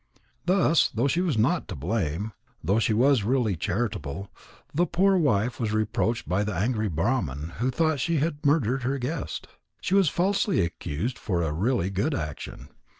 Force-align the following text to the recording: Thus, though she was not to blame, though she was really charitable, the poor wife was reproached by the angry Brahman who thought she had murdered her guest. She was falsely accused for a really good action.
Thus, 0.47 0.89
though 0.89 1.07
she 1.07 1.21
was 1.21 1.37
not 1.37 1.67
to 1.67 1.75
blame, 1.75 2.31
though 2.63 2.79
she 2.79 2.91
was 2.91 3.23
really 3.23 3.55
charitable, 3.55 4.31
the 4.73 4.87
poor 4.87 5.15
wife 5.15 5.59
was 5.59 5.73
reproached 5.73 6.27
by 6.27 6.43
the 6.43 6.55
angry 6.55 6.89
Brahman 6.89 7.49
who 7.59 7.69
thought 7.69 7.99
she 7.99 8.17
had 8.17 8.43
murdered 8.43 8.81
her 8.81 8.97
guest. 8.97 9.45
She 9.79 9.93
was 9.93 10.09
falsely 10.09 10.61
accused 10.61 11.19
for 11.19 11.43
a 11.43 11.51
really 11.53 11.91
good 11.91 12.15
action. 12.15 12.69